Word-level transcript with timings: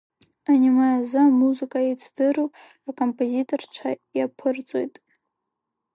Аниме 0.51 0.87
азы 0.97 1.19
амузыка 1.25 1.79
еицдыру 1.87 2.47
акомпозиторцәа 2.89 3.89
иаԥырҵоит. 4.17 4.95